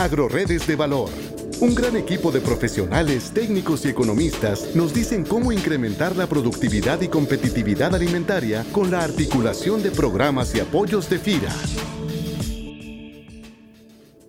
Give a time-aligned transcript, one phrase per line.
[0.00, 1.10] Agroredes de Valor.
[1.60, 7.08] Un gran equipo de profesionales, técnicos y economistas nos dicen cómo incrementar la productividad y
[7.08, 11.52] competitividad alimentaria con la articulación de programas y apoyos de FIRA.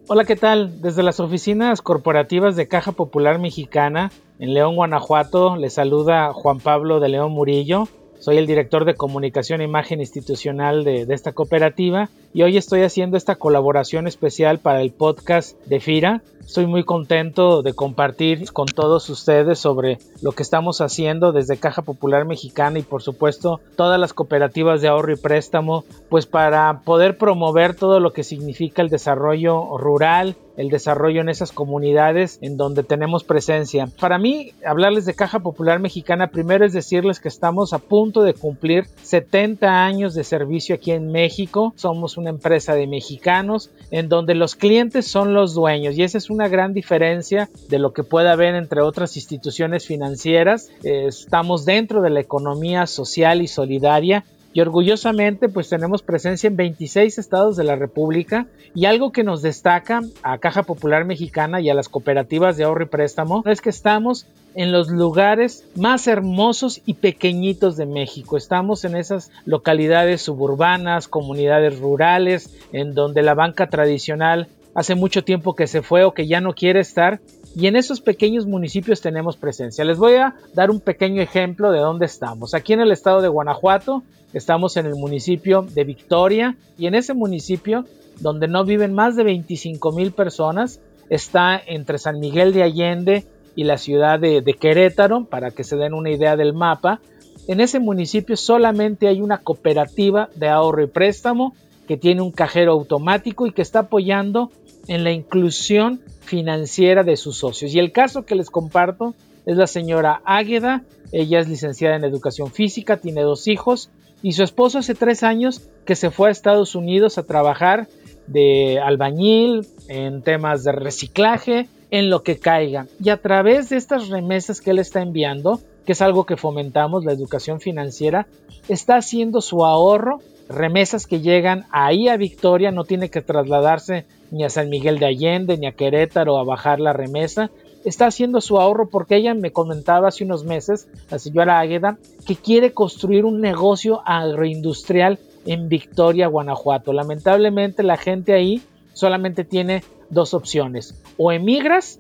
[0.09, 0.81] Hola, ¿qué tal?
[0.81, 6.99] Desde las oficinas corporativas de Caja Popular Mexicana en León, Guanajuato, les saluda Juan Pablo
[6.99, 7.87] de León Murillo.
[8.21, 12.83] Soy el director de comunicación e imagen institucional de, de, esta cooperativa y hoy estoy
[12.83, 16.21] haciendo esta colaboración especial para el podcast de FIRA
[16.51, 21.81] Estoy muy contento de compartir con todos ustedes sobre lo que estamos haciendo desde Caja
[21.81, 27.17] Popular Mexicana y por supuesto todas las cooperativas de ahorro y préstamo, pues para poder
[27.17, 32.83] promover todo lo que significa el desarrollo rural, el desarrollo en esas comunidades en donde
[32.83, 33.87] tenemos presencia.
[33.99, 38.33] Para mí, hablarles de Caja Popular Mexicana, primero es decirles que estamos a punto de
[38.33, 41.73] cumplir 70 años de servicio aquí en México.
[41.77, 46.29] Somos una empresa de mexicanos en donde los clientes son los dueños y esa es
[46.29, 50.69] una gran diferencia de lo que puede haber entre otras instituciones financieras.
[50.83, 57.17] estamos dentro de la economía social y solidaria y orgullosamente pues tenemos presencia en 26
[57.17, 61.73] estados de la República y algo que nos destaca a Caja Popular Mexicana y a
[61.73, 66.95] las cooperativas de ahorro y préstamo es que estamos en los lugares más hermosos y
[66.95, 68.35] pequeñitos de México.
[68.35, 75.55] Estamos en esas localidades suburbanas, comunidades rurales, en donde la banca tradicional hace mucho tiempo
[75.55, 77.19] que se fue o que ya no quiere estar
[77.55, 79.83] y en esos pequeños municipios tenemos presencia.
[79.83, 82.53] Les voy a dar un pequeño ejemplo de dónde estamos.
[82.53, 87.13] Aquí en el estado de Guanajuato estamos en el municipio de Victoria y en ese
[87.13, 87.85] municipio
[88.19, 93.65] donde no viven más de 25 mil personas está entre San Miguel de Allende y
[93.65, 97.01] la ciudad de, de Querétaro para que se den una idea del mapa.
[97.47, 101.53] En ese municipio solamente hay una cooperativa de ahorro y préstamo
[101.87, 104.51] que tiene un cajero automático y que está apoyando
[104.87, 107.73] en la inclusión financiera de sus socios.
[107.73, 109.15] Y el caso que les comparto
[109.45, 113.89] es la señora Águeda, ella es licenciada en educación física, tiene dos hijos
[114.23, 117.87] y su esposo hace tres años que se fue a Estados Unidos a trabajar
[118.27, 122.87] de albañil en temas de reciclaje, en lo que caiga.
[123.03, 127.05] Y a través de estas remesas que él está enviando, que es algo que fomentamos,
[127.05, 128.27] la educación financiera,
[128.67, 130.19] está haciendo su ahorro
[130.51, 135.07] remesas que llegan ahí a Victoria, no tiene que trasladarse ni a San Miguel de
[135.07, 137.49] Allende ni a Querétaro a bajar la remesa.
[137.83, 141.97] Está haciendo su ahorro porque ella me comentaba hace unos meses, la señora Águeda,
[142.27, 146.93] que quiere construir un negocio agroindustrial en Victoria, Guanajuato.
[146.93, 148.61] Lamentablemente la gente ahí
[148.93, 151.97] solamente tiene dos opciones, o emigras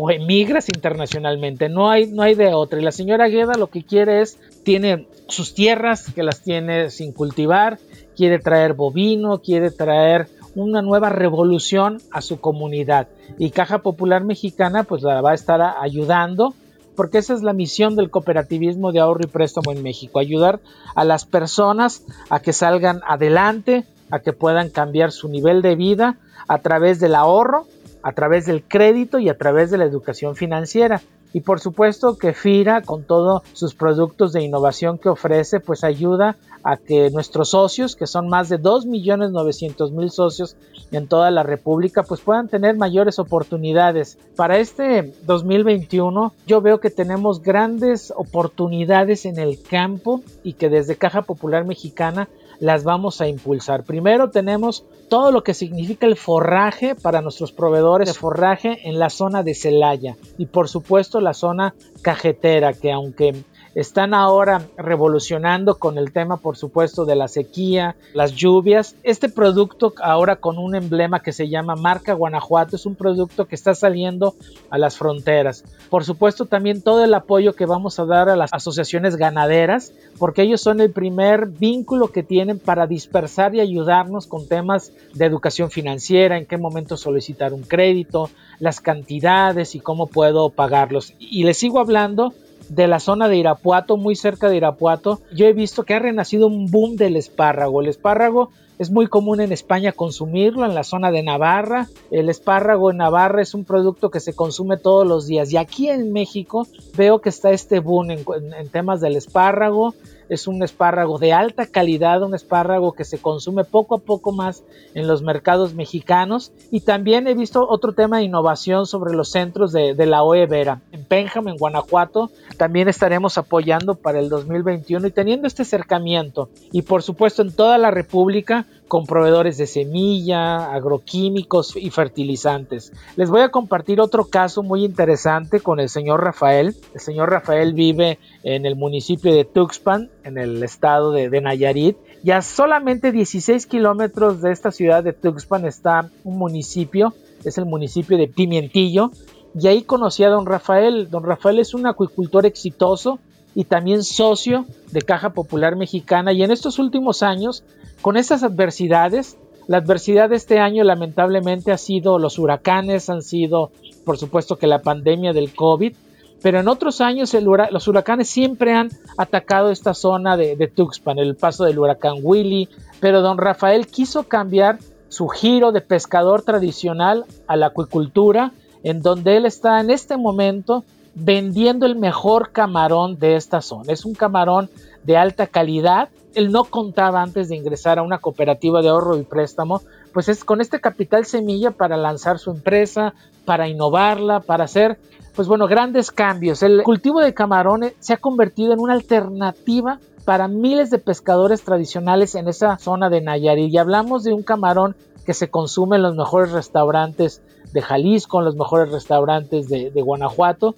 [0.00, 2.80] o emigras internacionalmente, no hay, no hay de otra.
[2.80, 7.12] Y la señora Águeda lo que quiere es, tiene sus tierras que las tiene sin
[7.12, 7.78] cultivar,
[8.16, 13.08] quiere traer bovino, quiere traer una nueva revolución a su comunidad.
[13.38, 16.54] Y Caja Popular Mexicana pues la va a estar ayudando
[16.94, 20.60] porque esa es la misión del cooperativismo de ahorro y préstamo en México, ayudar
[20.94, 26.18] a las personas a que salgan adelante, a que puedan cambiar su nivel de vida
[26.46, 27.66] a través del ahorro,
[28.04, 31.00] a través del crédito y a través de la educación financiera.
[31.32, 36.36] Y por supuesto que FIRA, con todos sus productos de innovación que ofrece, pues ayuda
[36.62, 40.56] a que nuestros socios, que son más de 2.900.000 socios
[40.92, 44.16] en toda la República, pues puedan tener mayores oportunidades.
[44.36, 50.96] Para este 2021 yo veo que tenemos grandes oportunidades en el campo y que desde
[50.96, 52.28] Caja Popular Mexicana
[52.60, 53.84] las vamos a impulsar.
[53.84, 59.10] Primero tenemos todo lo que significa el forraje para nuestros proveedores de forraje en la
[59.10, 63.34] zona de Celaya y por supuesto la zona cajetera que aunque
[63.74, 68.96] están ahora revolucionando con el tema, por supuesto, de la sequía, las lluvias.
[69.02, 73.54] Este producto ahora con un emblema que se llama Marca Guanajuato es un producto que
[73.54, 74.34] está saliendo
[74.70, 75.64] a las fronteras.
[75.90, 80.42] Por supuesto, también todo el apoyo que vamos a dar a las asociaciones ganaderas, porque
[80.42, 85.70] ellos son el primer vínculo que tienen para dispersar y ayudarnos con temas de educación
[85.70, 88.30] financiera, en qué momento solicitar un crédito,
[88.60, 91.14] las cantidades y cómo puedo pagarlos.
[91.18, 92.32] Y les sigo hablando
[92.68, 96.46] de la zona de Irapuato, muy cerca de Irapuato, yo he visto que ha renacido
[96.46, 97.80] un boom del espárrago.
[97.80, 101.88] El espárrago es muy común en España consumirlo, en la zona de Navarra.
[102.10, 105.52] El espárrago en Navarra es un producto que se consume todos los días.
[105.52, 106.66] Y aquí en México
[106.96, 108.24] veo que está este boom en,
[108.58, 109.94] en temas del espárrago
[110.28, 114.64] es un espárrago de alta calidad, un espárrago que se consume poco a poco más
[114.94, 116.52] en los mercados mexicanos.
[116.70, 120.82] Y también he visto otro tema de innovación sobre los centros de, la OE Vera.
[120.92, 126.50] En Pénjamo, en Guanajuato, también estaremos apoyando para el 2021 y teniendo este acercamiento.
[126.72, 132.92] Y por supuesto en toda la República, con proveedores de semilla, agroquímicos y fertilizantes.
[133.16, 136.76] Les voy a compartir otro caso muy interesante con el señor Rafael.
[136.94, 142.30] El señor Rafael vive en el municipio de Tuxpan, en el estado de, Nayarit, y
[142.30, 147.14] a solamente 16 kilómetros de esta ciudad de Tuxpan está un municipio,
[147.44, 149.10] es el municipio de Pimientillo,
[149.58, 151.10] y ahí conocí a don Rafael.
[151.10, 153.20] Don Rafael es un acuicultor exitoso
[153.54, 156.32] y también socio de Caja Popular Mexicana.
[156.32, 157.64] Y en estos últimos años,
[158.02, 159.36] con estas adversidades,
[159.66, 163.70] la adversidad de este año lamentablemente ha sido los huracanes, han sido,
[164.04, 165.94] por supuesto, que la pandemia del COVID,
[166.42, 167.34] pero en otros años
[167.70, 172.68] los huracanes siempre han atacado esta zona de, de Tuxpan, el paso del huracán Willy,
[173.00, 174.78] pero don Rafael quiso cambiar
[175.08, 178.52] su giro de pescador tradicional a la acuicultura
[178.82, 180.84] en donde él está en este momento
[181.14, 183.92] vendiendo el mejor camarón de esta zona.
[183.92, 184.68] Es un camarón
[185.04, 186.08] de alta calidad.
[186.34, 189.82] Él no contaba antes de ingresar a una cooperativa de ahorro y préstamo,
[190.12, 193.14] pues es con este capital semilla para lanzar su empresa,
[193.44, 194.98] para innovarla, para hacer,
[195.36, 196.62] pues bueno, grandes cambios.
[196.62, 202.34] El cultivo de camarones se ha convertido en una alternativa para miles de pescadores tradicionales
[202.34, 203.72] en esa zona de Nayarit.
[203.72, 208.46] Y hablamos de un camarón que se consume en los mejores restaurantes de Jalisco, en
[208.46, 210.74] los mejores restaurantes de, Guanajuato.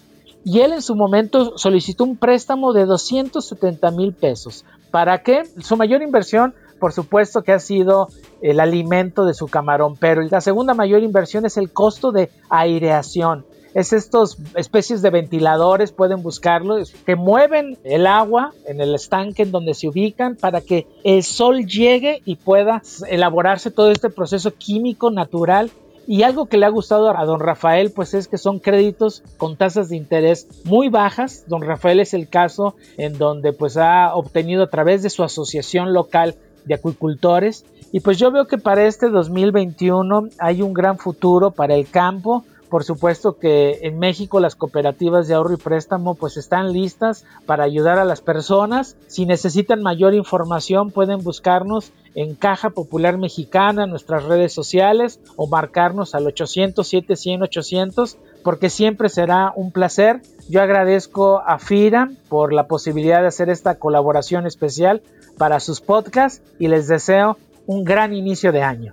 [0.49, 4.65] Y él en su momento solicitó un préstamo de 270 mil pesos.
[4.93, 5.43] ¿Para qué?
[5.59, 8.07] Su mayor inversión, por supuesto, que ha sido
[8.41, 13.45] el alimento de su camarón, pero la segunda mayor inversión es el costo de aireación.
[13.75, 19.51] Es estos especies de ventiladores, pueden buscarlo, que mueven el agua en el estanque en
[19.51, 25.11] donde se ubican para que el sol llegue y pueda elaborarse todo este proceso químico
[25.11, 25.73] natural
[26.07, 29.57] y algo que le ha gustado a don Rafael, pues es que son créditos con
[29.57, 31.45] tasas de interés muy bajas.
[31.49, 35.93] Don Rafael es el caso en donde pues ha obtenido a través de su asociación
[35.93, 37.65] local de acuicultores.
[37.93, 42.45] Y pues yo veo que para este 2021 hay un gran futuro para el campo
[42.77, 47.65] por supuesto que en México las cooperativas de ahorro y préstamo pues están listas para
[47.65, 48.99] ayudar a las personas.
[49.07, 55.47] Si necesitan mayor información pueden buscarnos en Caja Popular Mexicana, en nuestras redes sociales o
[55.47, 60.21] marcarnos al 800 700 800 porque siempre será un placer.
[60.47, 65.01] Yo agradezco a FIRA por la posibilidad de hacer esta colaboración especial
[65.39, 68.93] para sus podcasts y les deseo un gran inicio de año.